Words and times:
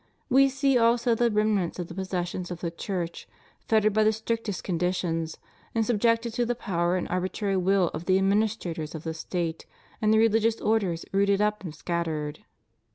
We 0.29 0.49
see 0.49 0.79
also 0.79 1.13
the 1.13 1.29
remnants 1.29 1.77
of 1.77 1.87
the 1.87 1.93
possessions 1.93 2.49
of 2.49 2.61
the 2.61 2.71
Church 2.71 3.29
fettered 3.67 3.93
by 3.93 4.03
the 4.03 4.11
strictest 4.11 4.63
conditions, 4.63 5.37
and 5.75 5.85
subjected 5.85 6.33
to 6.33 6.43
the 6.43 6.55
power 6.55 6.97
and 6.97 7.07
arbitrary 7.09 7.57
will 7.57 7.91
of 7.93 8.05
the 8.05 8.17
administrators 8.17 8.95
of 8.95 9.03
the 9.03 9.13
State, 9.13 9.67
and 10.01 10.11
the 10.11 10.17
religious 10.17 10.59
orders 10.59 11.05
rooted 11.13 11.39
up 11.39 11.63
and 11.63 11.75
scattered. 11.75 12.39